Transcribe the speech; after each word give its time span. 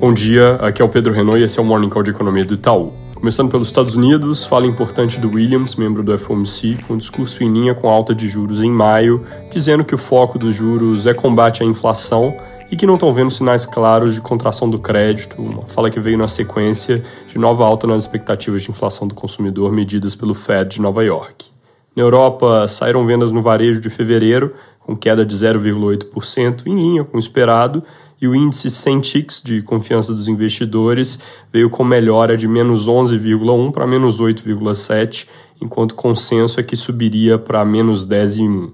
Bom 0.00 0.14
dia, 0.14 0.54
aqui 0.62 0.80
é 0.80 0.84
o 0.84 0.88
Pedro 0.88 1.12
Renault 1.12 1.38
e 1.38 1.44
esse 1.44 1.58
é 1.58 1.62
o 1.62 1.64
Morning 1.64 1.90
Call 1.90 2.02
de 2.02 2.10
Economia 2.10 2.42
do 2.42 2.54
Itaú. 2.54 2.90
Começando 3.14 3.50
pelos 3.50 3.66
Estados 3.66 3.96
Unidos, 3.96 4.46
fala 4.46 4.66
importante 4.66 5.20
do 5.20 5.28
Williams, 5.28 5.76
membro 5.76 6.02
do 6.02 6.18
FOMC, 6.18 6.78
com 6.88 6.94
um 6.94 6.96
discurso 6.96 7.44
em 7.44 7.52
linha 7.52 7.74
com 7.74 7.86
alta 7.86 8.14
de 8.14 8.26
juros 8.26 8.62
em 8.62 8.70
maio, 8.70 9.22
dizendo 9.52 9.84
que 9.84 9.94
o 9.94 9.98
foco 9.98 10.38
dos 10.38 10.54
juros 10.54 11.06
é 11.06 11.12
combate 11.12 11.62
à 11.62 11.66
inflação 11.66 12.34
e 12.70 12.76
que 12.76 12.86
não 12.86 12.94
estão 12.94 13.12
vendo 13.12 13.30
sinais 13.30 13.66
claros 13.66 14.14
de 14.14 14.22
contração 14.22 14.70
do 14.70 14.78
crédito, 14.78 15.36
uma 15.38 15.66
fala 15.66 15.90
que 15.90 16.00
veio 16.00 16.16
na 16.16 16.28
sequência 16.28 17.04
de 17.28 17.38
nova 17.38 17.66
alta 17.66 17.86
nas 17.86 18.04
expectativas 18.04 18.62
de 18.62 18.70
inflação 18.70 19.06
do 19.06 19.14
consumidor 19.14 19.70
medidas 19.70 20.16
pelo 20.16 20.32
Fed 20.32 20.76
de 20.76 20.80
Nova 20.80 21.04
York. 21.04 21.48
Na 21.94 22.02
Europa, 22.02 22.66
saíram 22.68 23.04
vendas 23.04 23.34
no 23.34 23.42
varejo 23.42 23.82
de 23.82 23.90
fevereiro, 23.90 24.54
com 24.78 24.96
queda 24.96 25.26
de 25.26 25.36
0,8%, 25.36 26.66
em 26.66 26.74
linha 26.74 27.04
com 27.04 27.18
o 27.18 27.20
esperado, 27.20 27.84
e 28.20 28.28
o 28.28 28.34
índice 28.34 28.70
Centix 28.70 29.40
de 29.42 29.62
confiança 29.62 30.12
dos 30.12 30.28
investidores 30.28 31.18
veio 31.52 31.70
com 31.70 31.82
melhora 31.82 32.36
de 32.36 32.46
menos 32.46 32.86
11,1 32.86 33.72
para 33.72 33.86
menos 33.86 34.20
8,7, 34.20 35.26
enquanto 35.60 35.92
o 35.92 35.94
consenso 35.94 36.60
é 36.60 36.62
que 36.62 36.76
subiria 36.76 37.38
para 37.38 37.64
menos 37.64 38.06
10,1. 38.06 38.72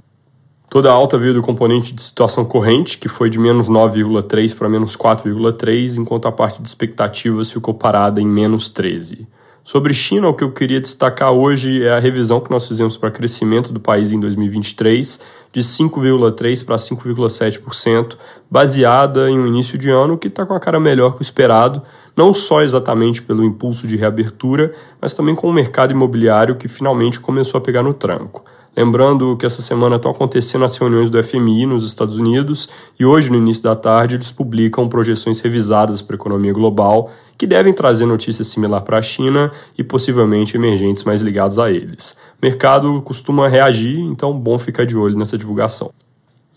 Toda 0.68 0.90
a 0.90 0.92
alta 0.92 1.16
veio 1.16 1.32
do 1.32 1.42
componente 1.42 1.94
de 1.94 2.02
situação 2.02 2.44
corrente, 2.44 2.98
que 2.98 3.08
foi 3.08 3.30
de 3.30 3.38
menos 3.38 3.68
9,3 3.68 4.54
para 4.54 4.68
menos 4.68 4.96
4,3, 4.96 5.96
enquanto 5.96 6.26
a 6.26 6.32
parte 6.32 6.60
de 6.60 6.66
expectativas 6.68 7.50
ficou 7.50 7.72
parada 7.72 8.20
em 8.20 8.26
menos 8.26 8.68
13. 8.68 9.28
Sobre 9.62 9.92
China, 9.92 10.28
o 10.28 10.34
que 10.34 10.44
eu 10.44 10.52
queria 10.52 10.80
destacar 10.80 11.32
hoje 11.32 11.82
é 11.82 11.92
a 11.92 11.98
revisão 11.98 12.40
que 12.40 12.50
nós 12.50 12.68
fizemos 12.68 12.96
para 12.96 13.10
crescimento 13.10 13.72
do 13.72 13.80
país 13.80 14.12
em 14.12 14.20
2023, 14.20 15.20
de 15.56 15.62
5,3% 15.62 16.66
para 16.66 16.76
5,7%, 16.76 18.18
baseada 18.50 19.30
em 19.30 19.38
um 19.38 19.46
início 19.46 19.78
de 19.78 19.88
ano 19.88 20.18
que 20.18 20.28
está 20.28 20.44
com 20.44 20.52
a 20.52 20.60
cara 20.60 20.78
melhor 20.78 21.14
que 21.14 21.22
o 21.22 21.22
esperado, 21.22 21.80
não 22.14 22.34
só 22.34 22.60
exatamente 22.60 23.22
pelo 23.22 23.42
impulso 23.42 23.86
de 23.86 23.96
reabertura, 23.96 24.74
mas 25.00 25.14
também 25.14 25.34
com 25.34 25.48
o 25.48 25.52
mercado 25.54 25.92
imobiliário 25.92 26.56
que 26.56 26.68
finalmente 26.68 27.18
começou 27.18 27.56
a 27.56 27.62
pegar 27.62 27.82
no 27.82 27.94
tranco. 27.94 28.44
Lembrando 28.76 29.38
que 29.38 29.46
essa 29.46 29.62
semana 29.62 29.96
estão 29.96 30.10
acontecendo 30.10 30.62
as 30.66 30.76
reuniões 30.76 31.08
do 31.08 31.22
FMI 31.24 31.64
nos 31.64 31.86
Estados 31.86 32.18
Unidos 32.18 32.68
e 33.00 33.06
hoje, 33.06 33.30
no 33.30 33.38
início 33.38 33.62
da 33.62 33.74
tarde, 33.74 34.16
eles 34.16 34.30
publicam 34.30 34.86
projeções 34.86 35.40
revisadas 35.40 36.02
para 36.02 36.14
a 36.14 36.18
economia 36.18 36.52
global 36.52 37.10
que 37.38 37.46
devem 37.46 37.72
trazer 37.72 38.04
notícias 38.04 38.48
similar 38.48 38.82
para 38.82 38.98
a 38.98 39.02
China 39.02 39.50
e 39.78 39.82
possivelmente 39.82 40.58
emergentes 40.58 41.04
mais 41.04 41.22
ligados 41.22 41.58
a 41.58 41.70
eles. 41.70 42.14
O 42.40 42.44
mercado 42.44 43.00
costuma 43.00 43.48
reagir, 43.48 43.98
então 43.98 44.38
bom 44.38 44.58
ficar 44.58 44.84
de 44.84 44.94
olho 44.94 45.16
nessa 45.16 45.38
divulgação. 45.38 45.90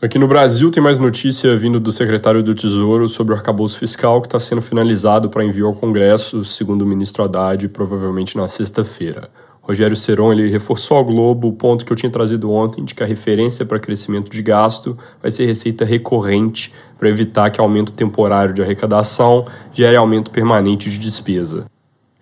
Aqui 0.01 0.19
no 0.19 0.27
Brasil 0.27 0.69
tem 0.71 0.83
mais 0.83 0.99
notícia 0.99 1.57
vindo 1.57 1.79
do 1.79 1.91
secretário 1.91 2.43
do 2.43 2.53
Tesouro 2.53 3.07
sobre 3.07 3.33
o 3.33 3.37
arcabouço 3.37 3.79
fiscal 3.79 4.19
que 4.19 4.27
está 4.27 4.39
sendo 4.41 4.61
finalizado 4.61 5.29
para 5.29 5.45
envio 5.45 5.67
ao 5.67 5.73
Congresso, 5.73 6.43
segundo 6.43 6.81
o 6.81 6.85
ministro 6.85 7.23
Haddad, 7.23 7.65
provavelmente 7.69 8.35
na 8.35 8.49
sexta-feira. 8.49 9.29
Rogério 9.69 9.95
Seron 9.95 10.33
ele 10.33 10.49
reforçou 10.49 10.97
ao 10.97 11.05
Globo 11.05 11.47
o 11.47 11.53
ponto 11.53 11.85
que 11.85 11.93
eu 11.93 11.95
tinha 11.95 12.11
trazido 12.11 12.51
ontem 12.51 12.83
de 12.83 12.95
que 12.95 13.03
a 13.03 13.05
referência 13.05 13.63
para 13.63 13.79
crescimento 13.79 14.31
de 14.31 14.41
gasto 14.41 14.97
vai 15.21 15.29
ser 15.29 15.45
receita 15.45 15.85
recorrente 15.85 16.73
para 16.97 17.07
evitar 17.07 17.51
que 17.51 17.61
aumento 17.61 17.93
temporário 17.93 18.51
de 18.51 18.63
arrecadação 18.63 19.45
gere 19.71 19.95
aumento 19.95 20.31
permanente 20.31 20.89
de 20.89 20.97
despesa. 20.97 21.67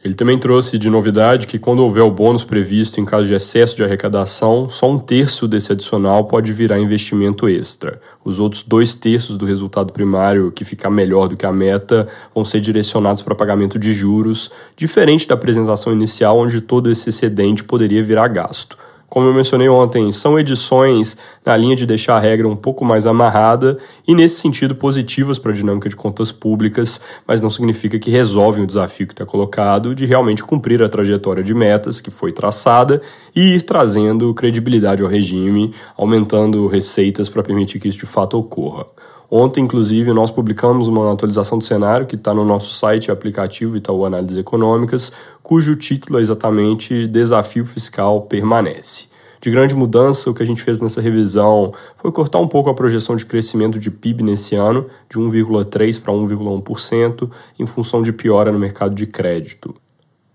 Ele 0.04 0.14
também 0.14 0.38
trouxe 0.38 0.78
de 0.78 0.90
novidade 0.90 1.48
que, 1.48 1.58
quando 1.58 1.80
houver 1.80 2.04
o 2.04 2.12
bônus 2.12 2.44
previsto 2.44 3.02
em 3.02 3.06
caso 3.06 3.26
de 3.26 3.34
excesso 3.34 3.76
de 3.76 3.84
arrecadação, 3.84 4.70
só 4.70 4.90
um 4.90 5.00
terço 5.00 5.48
desse 5.48 5.72
adicional 5.72 6.26
pode 6.26 6.54
virar 6.54 6.80
investimento 6.80 7.50
extra. 7.50 8.00
Os 8.24 8.40
outros 8.40 8.62
dois 8.62 8.94
terços 8.94 9.38
do 9.38 9.46
resultado 9.46 9.92
primário, 9.92 10.52
que 10.52 10.64
ficar 10.64 10.92
melhor 10.92 11.28
do 11.28 11.36
que 11.36 11.48
a 11.48 11.52
meta, 11.52 12.08
vão 12.34 12.46
ser 12.46 12.62
direcionados 12.62 13.24
para 13.24 13.34
pagamento 13.34 13.80
de 13.80 13.92
juros, 13.92 14.52
diferente 14.76 15.28
da 15.28 15.34
apresentação 15.34 15.92
inicial, 15.92 16.38
onde 16.38 16.62
todo 16.62 16.92
esse 16.92 17.10
excedente 17.10 17.64
poderia 17.64 18.04
virar 18.04 18.28
gasto. 18.28 18.78
Como 19.10 19.26
eu 19.26 19.34
mencionei 19.34 19.70
ontem, 19.70 20.12
são 20.12 20.38
edições 20.38 21.18
na 21.46 21.56
linha 21.56 21.78
de 21.78 21.86
deixar 21.86 22.18
a 22.18 22.20
regra 22.20 22.46
um 22.46 22.58
pouco 22.58 22.84
mais 22.84 23.08
amarrada 23.08 23.78
e, 24.06 24.14
nesse 24.14 24.42
sentido, 24.42 24.76
positivas 24.76 25.40
para 25.40 25.52
a 25.54 25.56
dinâmica 25.56 25.88
de 25.88 25.96
contas 25.96 26.30
públicas, 26.30 27.00
mas 27.26 27.40
não 27.40 27.50
significa 27.50 27.98
que 27.98 28.12
resolvem 28.12 28.66
o 28.66 28.68
desafio 28.68 29.08
que 29.08 29.14
está 29.14 29.26
colocado 29.26 29.96
de 29.96 30.06
realmente 30.06 30.44
cumprir 30.44 30.84
a 30.84 30.90
trajetória 30.90 31.42
de 31.42 31.54
metas 31.54 32.02
que 32.02 32.12
foi 32.12 32.34
traçada 32.34 33.02
e 33.34 33.56
ir 33.56 33.62
trazendo 33.62 34.34
credibilidade 34.34 35.02
ao 35.02 35.08
regime, 35.08 35.74
aumentando 35.96 36.68
receitas 36.68 37.30
para 37.30 37.42
permitir 37.42 37.80
que 37.80 37.88
isso 37.88 38.00
de 38.00 38.06
fato 38.06 38.38
ocorra. 38.38 38.88
Ontem, 39.30 39.62
inclusive, 39.62 40.14
nós 40.14 40.32
publicamos 40.32 40.88
uma 40.88 41.12
atualização 41.12 41.58
do 41.58 41.64
cenário 41.64 42.08
que 42.08 42.16
está 42.16 42.34
no 42.34 42.46
nosso 42.46 42.74
site 42.74 43.08
e 43.08 43.12
aplicativo 43.12 43.76
Itaú 43.76 44.06
Análises 44.06 44.38
Econômicas, 44.38 45.12
cujo 45.44 45.76
título 45.76 46.18
é 46.18 46.22
exatamente 46.22 47.08
Desafio 47.08 47.66
Fiscal 47.66 48.22
Permanece. 48.22 49.08
De 49.42 49.52
grande 49.52 49.76
mudança, 49.76 50.30
o 50.30 50.34
que 50.34 50.42
a 50.42 50.46
gente 50.46 50.64
fez 50.64 50.82
nessa 50.82 51.02
revisão 51.02 51.74
foi 51.98 52.12
cortar 52.12 52.40
um 52.40 52.48
pouco 52.48 52.70
a 52.70 52.74
projeção 52.74 53.16
de 53.16 53.26
crescimento 53.26 53.78
de 53.78 53.92
PIB 53.92 54.24
nesse 54.24 54.56
ano, 54.56 54.88
de 55.10 55.20
1,3% 55.20 56.02
para 56.02 56.14
1,1%, 56.14 57.30
em 57.60 57.66
função 57.66 58.02
de 58.02 58.14
piora 58.14 58.52
no 58.52 58.58
mercado 58.58 58.96
de 58.96 59.06
crédito. 59.06 59.76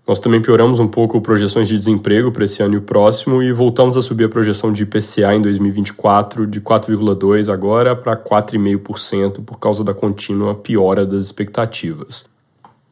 Nós 0.05 0.19
também 0.19 0.41
pioramos 0.41 0.81
um 0.81 0.87
pouco 0.87 1.21
projeções 1.21 1.69
de 1.69 1.77
desemprego 1.77 2.29
para 2.29 2.43
esse 2.43 2.61
ano 2.61 2.73
e 2.73 2.77
o 2.77 2.81
próximo 2.81 3.41
e 3.41 3.53
voltamos 3.53 3.95
a 3.95 4.01
subir 4.01 4.25
a 4.25 4.29
projeção 4.29 4.73
de 4.73 4.83
IPCA 4.83 5.33
em 5.33 5.41
2024 5.41 6.45
de 6.45 6.59
4,2% 6.59 7.53
agora 7.53 7.95
para 7.95 8.17
4,5% 8.17 9.45
por 9.45 9.57
causa 9.57 9.81
da 9.81 9.93
contínua 9.93 10.55
piora 10.55 11.05
das 11.05 11.23
expectativas. 11.23 12.25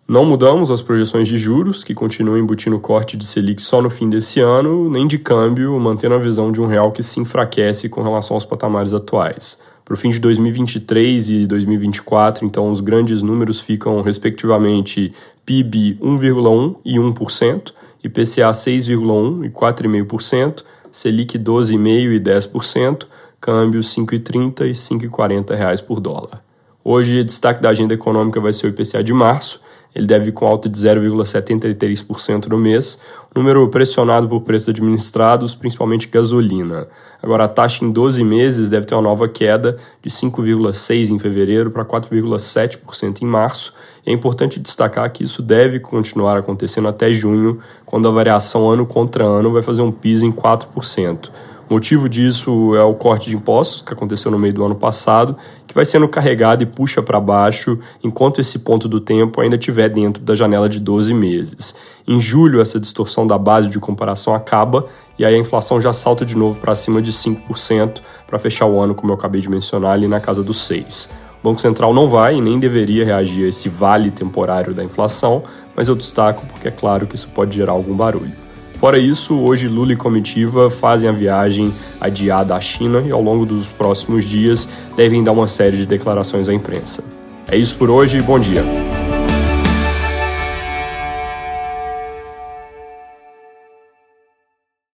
Não 0.07 0.25
mudamos 0.25 0.71
as 0.71 0.81
projeções 0.81 1.27
de 1.27 1.37
juros, 1.37 1.83
que 1.83 1.93
continuam 1.93 2.37
embutindo 2.37 2.79
corte 2.79 3.15
de 3.15 3.25
Selic 3.25 3.61
só 3.61 3.81
no 3.81 3.89
fim 3.89 4.09
desse 4.09 4.39
ano, 4.39 4.89
nem 4.89 5.05
de 5.05 5.17
câmbio, 5.17 5.77
mantendo 5.79 6.15
a 6.15 6.17
visão 6.17 6.51
de 6.51 6.61
um 6.61 6.65
real 6.65 6.91
que 6.91 7.03
se 7.03 7.19
enfraquece 7.19 7.87
com 7.89 8.01
relação 8.01 8.35
aos 8.35 8.45
patamares 8.45 8.93
atuais. 8.93 9.61
Para 9.85 9.93
o 9.95 9.97
fim 9.97 10.09
de 10.09 10.19
2023 10.19 11.29
e 11.29 11.47
2024, 11.47 12.45
então, 12.45 12.69
os 12.69 12.79
grandes 12.79 13.21
números 13.21 13.59
ficam, 13.59 14.01
respectivamente, 14.01 15.13
PIB 15.45 15.97
1,1% 16.01 16.77
e 16.85 16.97
1%, 16.97 17.73
IPCA 18.03 18.51
6,1% 18.51 19.45
e 19.45 19.49
4,5%, 19.49 20.63
Selic 20.91 21.37
12,5% 21.37 22.15
e 22.15 22.19
10%, 22.19 23.07
câmbio 23.39 23.81
5,30 23.81 24.65
e 24.65 24.71
5,40 24.71 25.55
reais 25.55 25.81
por 25.81 25.99
dólar. 25.99 26.43
Hoje, 26.83 27.23
destaque 27.23 27.61
da 27.61 27.69
agenda 27.69 27.93
econômica 27.93 28.39
vai 28.39 28.53
ser 28.53 28.67
o 28.67 28.69
IPCA 28.69 29.03
de 29.03 29.13
março, 29.13 29.61
ele 29.93 30.07
deve 30.07 30.29
ir 30.29 30.31
com 30.31 30.45
alta 30.45 30.69
de 30.69 30.77
0,73% 30.77 32.47
no 32.47 32.57
mês, 32.57 32.99
número 33.35 33.67
pressionado 33.69 34.27
por 34.27 34.41
preços 34.41 34.69
administrados, 34.69 35.53
principalmente 35.53 36.07
gasolina. 36.07 36.87
Agora, 37.21 37.43
a 37.43 37.47
taxa 37.47 37.85
em 37.85 37.91
12 37.91 38.23
meses 38.23 38.69
deve 38.69 38.85
ter 38.85 38.95
uma 38.95 39.01
nova 39.01 39.27
queda 39.27 39.77
de 40.01 40.09
5,6% 40.09 41.11
em 41.11 41.19
fevereiro 41.19 41.69
para 41.69 41.85
4,7% 41.85 43.21
em 43.21 43.25
março. 43.25 43.73
E 44.05 44.09
é 44.09 44.13
importante 44.13 44.59
destacar 44.59 45.11
que 45.11 45.23
isso 45.23 45.41
deve 45.41 45.79
continuar 45.79 46.37
acontecendo 46.37 46.87
até 46.87 47.13
junho, 47.13 47.59
quando 47.85 48.07
a 48.07 48.11
variação 48.11 48.69
ano 48.69 48.85
contra 48.85 49.23
ano 49.23 49.51
vai 49.51 49.61
fazer 49.61 49.81
um 49.81 49.91
piso 49.91 50.25
em 50.25 50.31
4%. 50.31 51.29
Motivo 51.71 52.09
disso 52.09 52.75
é 52.75 52.83
o 52.83 52.93
corte 52.93 53.29
de 53.29 53.35
impostos 53.37 53.81
que 53.81 53.93
aconteceu 53.93 54.29
no 54.29 54.37
meio 54.37 54.53
do 54.53 54.65
ano 54.65 54.75
passado, 54.75 55.37
que 55.65 55.73
vai 55.73 55.85
sendo 55.85 56.05
carregado 56.05 56.61
e 56.61 56.65
puxa 56.65 57.01
para 57.01 57.17
baixo 57.17 57.79
enquanto 58.03 58.41
esse 58.41 58.59
ponto 58.59 58.89
do 58.89 58.99
tempo 58.99 59.39
ainda 59.39 59.55
estiver 59.55 59.87
dentro 59.87 60.21
da 60.21 60.35
janela 60.35 60.67
de 60.67 60.81
12 60.81 61.13
meses. 61.13 61.73
Em 62.05 62.19
julho, 62.19 62.59
essa 62.59 62.77
distorção 62.77 63.25
da 63.25 63.37
base 63.37 63.69
de 63.69 63.79
comparação 63.79 64.35
acaba 64.35 64.87
e 65.17 65.23
aí 65.23 65.33
a 65.33 65.37
inflação 65.37 65.79
já 65.79 65.93
salta 65.93 66.25
de 66.25 66.35
novo 66.35 66.59
para 66.59 66.75
cima 66.75 67.01
de 67.01 67.13
5% 67.13 68.01
para 68.27 68.37
fechar 68.37 68.65
o 68.65 68.77
ano, 68.77 68.93
como 68.93 69.13
eu 69.13 69.15
acabei 69.15 69.39
de 69.39 69.49
mencionar, 69.49 69.93
ali 69.93 70.09
na 70.09 70.19
casa 70.19 70.43
dos 70.43 70.57
6%. 70.69 71.07
O 71.41 71.47
Banco 71.47 71.61
Central 71.61 71.93
não 71.93 72.09
vai 72.09 72.35
e 72.35 72.41
nem 72.41 72.59
deveria 72.59 73.05
reagir 73.05 73.45
a 73.45 73.47
esse 73.47 73.69
vale 73.69 74.11
temporário 74.11 74.73
da 74.73 74.83
inflação, 74.83 75.41
mas 75.73 75.87
eu 75.87 75.95
destaco 75.95 76.45
porque 76.47 76.67
é 76.67 76.71
claro 76.71 77.07
que 77.07 77.15
isso 77.15 77.29
pode 77.29 77.55
gerar 77.55 77.71
algum 77.71 77.95
barulho. 77.95 78.50
Fora 78.81 78.97
isso, 78.97 79.37
hoje 79.37 79.67
Lula 79.67 79.93
e 79.93 79.95
comitiva 79.95 80.67
fazem 80.67 81.07
a 81.07 81.11
viagem 81.11 81.71
adiada 81.99 82.55
à 82.55 82.59
China 82.59 83.03
e 83.05 83.11
ao 83.11 83.21
longo 83.21 83.45
dos 83.45 83.67
próximos 83.67 84.25
dias 84.25 84.67
devem 84.97 85.23
dar 85.23 85.33
uma 85.33 85.47
série 85.47 85.77
de 85.77 85.85
declarações 85.85 86.49
à 86.49 86.53
imprensa. 86.53 87.03
É 87.47 87.55
isso 87.55 87.75
por 87.75 87.91
hoje, 87.91 88.19
bom 88.23 88.39
dia. 88.39 88.63